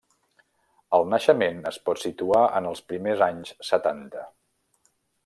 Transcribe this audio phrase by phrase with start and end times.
[0.97, 4.25] El naixement es pot situar en els primers anys setanta.